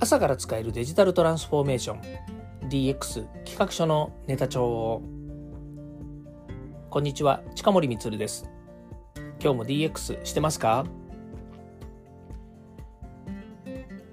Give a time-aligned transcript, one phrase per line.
[0.00, 2.68] 朝から使えるデジタルトランスフォーメーション。
[2.68, 5.02] DX 企画書のネタ帳を。
[6.88, 8.48] こんにちは近森光です。
[9.42, 10.86] 今日も DX してますか？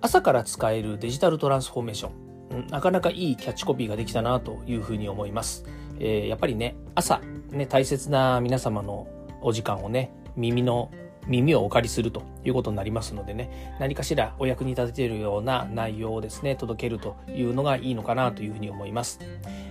[0.00, 2.66] 朝から使えるデジタルトランスフォーメーション。
[2.70, 5.66] なかなかいいキャッチコピーができたなというふうに思います、
[5.98, 7.20] えー、やっぱりね朝
[7.50, 9.08] ね大切な皆様の
[9.42, 10.92] お時間をね耳の
[11.26, 19.20] 耳をお借りするということになりますのでね何かしらお役に立てているような内容をですね届けるというのがいいのかなというふうに思います。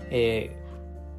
[0.09, 0.63] えー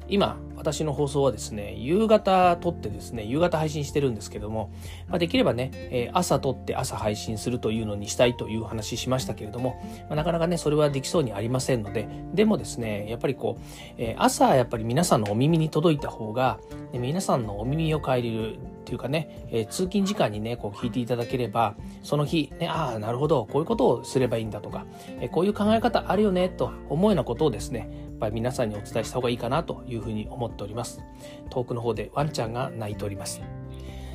[0.07, 4.71] 今私の放送はですね夕方撮ってですね夕方配信してるんですけども、
[5.07, 13.61] まあ、できればね、えー、朝撮って朝配信するというのにしたいという話しましたけれども、まあ、なかなかねそれはできそうにありませんのででもですねやっぱりこう、
[13.97, 16.59] えー、朝やっぱり皆さんのお耳に届いた方が、
[16.93, 24.85] ね、皆さんのお耳を変えるっていうかね、えー、通勤時間にねこう聞いていただければその日ねああなるほどこういうことをすればいいんだとか、
[25.19, 31.01] えこういう考え方あるよねと思うようなことをですねやっぱり皆さんにお伝えした方がいいかなというふうに思っております。
[31.49, 33.41] 遠くの方でワンちゃんが泣いております。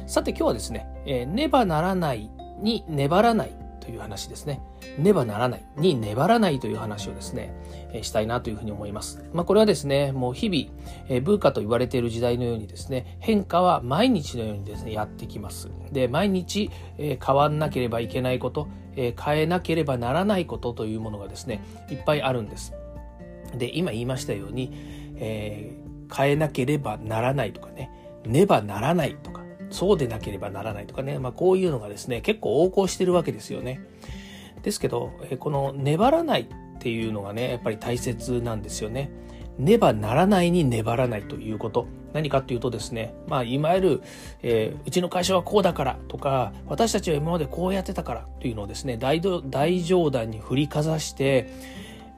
[0.07, 4.63] さて今日はですね、えー、ねばならないに粘らないという話ですね。
[4.99, 7.55] ねばならないに粘らないという話をですね、
[7.93, 9.25] え、したいなというふうに思います。
[9.33, 10.79] まあこれはですね、もう日々、
[11.09, 15.71] え、文化と言われている時代のようにですね、変化は毎日のようにですね、やってきます。
[15.93, 22.75] で、毎日、え、変わんなければいけないこと、え、変えなければならないことというものがですね、いっぱいあるんです。
[23.57, 24.71] で今言いましたように、
[25.17, 27.91] えー、変えなければならないとかね
[28.25, 29.40] ねばならないとか
[29.71, 33.81] そうでなければならないとかね、まあ、こういうのがですね結構横行してるわけですよね。
[34.63, 36.47] ですけど、この粘らないっ
[36.79, 39.11] ていうのがねやっぱり大切なんですよね。
[39.59, 41.87] ねばならないに粘らないということ。
[42.13, 44.03] 何かっていうとですね、まあ、いわゆる、
[44.43, 51.49] えー、うちの会社はこうだからとか、私たちは今までこうやってたからというのをですね、大大冗談に振りかざして、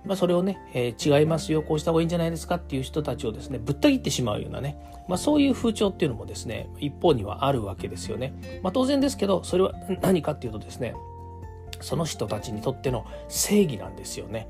[0.04, 4.76] まあ、それをね、えー、違いますよ、こうした方がいいんじゃないですかっていう人たちをですね、ぶった切ってしまうようなね、
[5.08, 8.60] まあ、そういう風潮っていうのもですね、一方にはあるわけですよね。
[8.62, 10.94] まあ、当然ですけど、それは何かっていうとですね、
[11.80, 14.48] その人たちにとっての正義なんですよね。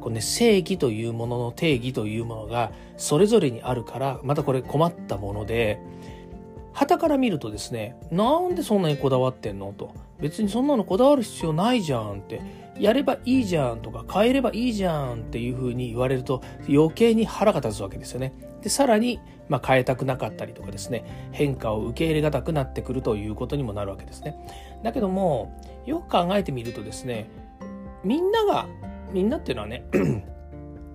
[0.00, 5.78] これね、正義というものの定義というものがそれぞれにあるから、またこれ困ったもので、
[6.72, 9.74] 旗から見るとですね、なんでそんなにこだわってんの？
[9.76, 9.92] と。
[10.20, 12.40] 別にそんなのこだわる必要ないじゃんって。
[12.80, 18.32] やればいいじゃんとか変えればいいじゃんっていうふうに言われると余計に腹が立つわけですよね。
[18.62, 24.36] で、さらに、まあ、変えたくなかったりとかですね、変化を受け入れがたくなってくるということにもなるわけですね。
[24.82, 27.30] だけども、よく考えてみるとですね、
[28.04, 28.66] みんなが、
[29.12, 29.84] みんなっていうのはね、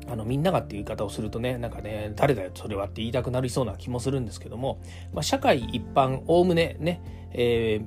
[0.07, 4.79] あのみんながっていう言い方をするとねなんかね誰だよそれはって言いたくなりそうな気もするんですけども、
[5.11, 7.85] まあ、社会一般おおむねね、えー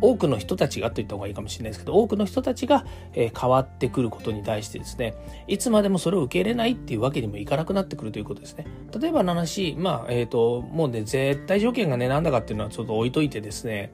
[0.00, 5.14] 多くの人たちがと言った方がいいかもしれないですけど多くの人たちが、え変わってくることに対してですね
[5.46, 8.66] いつまでもそれを受け入れないっていうわけにもいかなくなってくるということですね。
[8.98, 13.92] 例えばの話まあえっ、ー、ともうね絶対条件がねなんだかっていうのはちょっと置いといてですね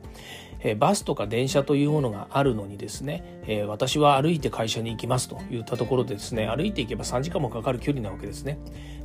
[0.65, 8.59] えバスとか電車というものがあるのにですね、え私は歩いて会社に行きますといったところでですね歩いていけば3時間もかかる距離なわけですね。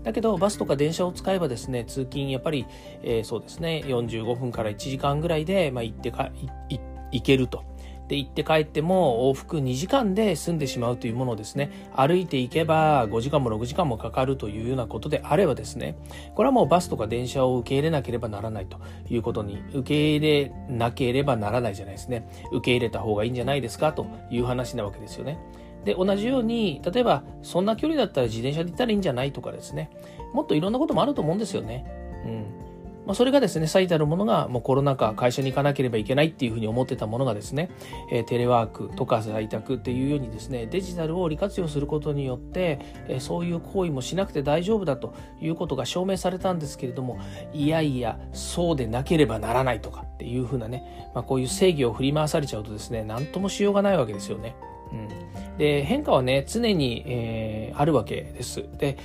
[0.03, 2.65] だけどバスとか電車を使えばですね通勤やっぱり、
[3.03, 6.31] えー、そうですね45分から1時間ぐらいで、まあ、行ってか
[6.69, 6.81] 行
[7.11, 7.63] 行けると。
[8.09, 11.69] で行って帰っても往復2時間で済んでしまうというものをですね。
[11.95, 15.95] 歩いていけば5時間も6時間もかかるというようなことであればですね。
[16.33, 18.79] これはもうバスとか電車を受け入れなければならないと
[19.11, 22.27] いうことに受け入れなければならないじゃないですね。
[22.51, 25.37] 受け入れた方がいいんじゃないですかという話なわけですよね。
[25.85, 29.91] で同じように例えばそんな距離だったら自転車で行ったらいいんじゃないとかですね。
[30.33, 31.85] もっといろんなこともあると思うんですよね。
[32.25, 32.68] うん。
[33.09, 37.71] まあ、それがですね、最たるものがもうコロナ禍、会社に行かなければいけないっていうふうに思ってたものがですね、
[38.11, 42.77] えー、テレワークとか在宅っていうようにですね、デジタルを利活用することによって、
[43.07, 47.17] えー、そういう行為もしなくて大丈夫だということが証明されたんですけれども、
[47.51, 54.55] いやいや、そうでなければならないとかっていうふうなね、まあ、こういう正義を振り回されちゃうとですね、何ともしようがないわけですよね。
[54.91, 58.65] うん、で変化はね常に、えー、あるわけです。
[58.77, 58.97] で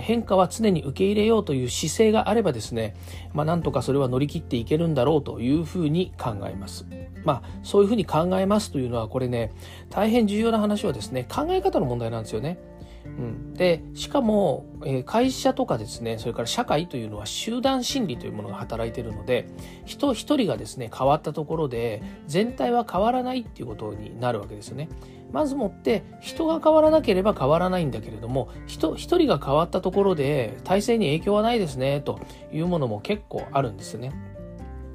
[0.00, 2.94] 変化は常に受け入れようという姿勢があればですね、
[3.34, 6.86] まあ、なんとかそれは乗り切っていけるんだろうというふうに考えます。
[7.24, 9.52] まあ、そういうふうに考えますというのはこれね
[9.90, 12.58] 大変重要な話はですね考え方の問題なんですよね。
[13.04, 19.48] うん、でしかも、えー、会社とかですねそれから社会というのは集団心理というものが働いているので
[19.84, 24.88] 人一人がですね変わったところで全体は変わらないっていうことになるわけですよね。
[25.32, 32.20] まずもって人が変わらなければ変わらないんだけれども人一人が変わったところで体制に影響はないですねと
[32.52, 34.12] いうものも結構あるんですよね。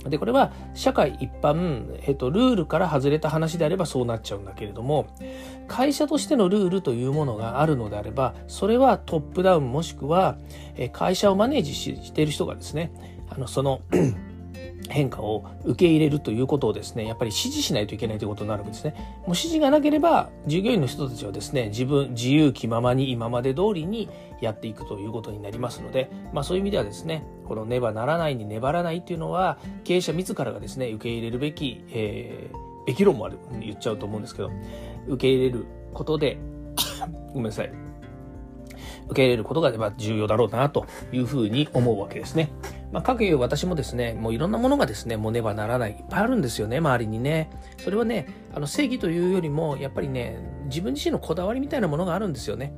[0.09, 5.07] で、これは社会一般、えっと、ルールから外れた話であればそうなっちゃうんだけれども、
[5.67, 10.37] 会社としてのルールというものがあるのであれば、それはトップダウンもしくは、
[10.93, 12.91] 会社をマネージしている人がですね、
[13.29, 13.81] あの、その
[14.89, 18.91] 変化を受け入れるということをですね、やっぱり指示しないといけないということになるわけですね。
[18.91, 24.09] もう指示がなければ、従業員の人たちはですね、自分、自由気ままに今まで通りに
[24.41, 34.51] やっていくということになりますので、まあそういう意味ではですね、このねばならないに粘らないっていうのは、経営者自らがですね、受け入れるべき、えー、べき論もある、言っちゃうと思うんですけど、
[35.07, 36.37] 受け入れることで、
[37.33, 37.71] ごめんなさい。
[39.07, 42.49] 受け入れることが重要だろうなというふうに思うわけですね。
[42.91, 47.49] まあ、かくいう私もですね、もういろんなものがですね、もうねばならない、いっぱいあるんですよね、周りにね。
[47.77, 52.73] それはね、あの正義というよりも、やっぱりね、自分自身のこだわりみたいなものがあるんですよね。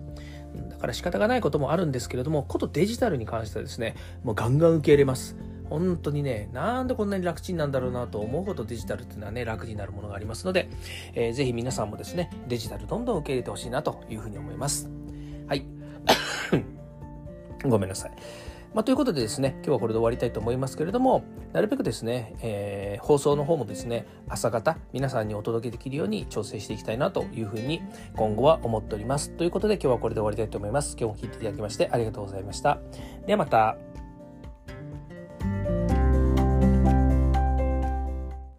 [0.70, 5.36] だから仕方がないこともあるんですけれども、ことデジタルに関してはですね、もうガンガン受け入れます。
[5.70, 10.70] 本当にね、なんでこんなに楽ちんなんだろうなと思うほどデジタルっていうのはね、楽になるものがありますので、
[11.14, 14.90] えー、ぜひ皆さんもですね、デジタルどんどん受け入れてほしいなというふうに思います。
[15.48, 15.66] はい。
[17.64, 18.12] ごめんなさい。
[18.74, 21.24] まあ、ということでですね、今日はこれで終わりたいと思いますけれども、
[21.54, 27.81] なるべくですね、えー、放送の方もですね、朝方、皆さんにお届けできるように調整していきたいなというふうに
[28.16, 29.31] 今後は思っております。
[29.31, 30.95] ということで今日はこれで終わりたいと思います。
[31.00, 32.80] 今日も聴いていただきましてありがとうございました。
[33.25, 33.89] ではまた。